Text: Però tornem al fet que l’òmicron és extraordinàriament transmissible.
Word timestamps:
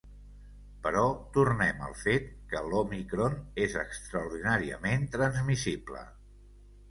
Però 0.85 1.01
tornem 1.35 1.83
al 1.87 1.91
fet 1.99 2.31
que 2.53 2.63
l’òmicron 2.71 3.35
és 3.65 3.77
extraordinàriament 3.83 5.05
transmissible. 5.17 6.03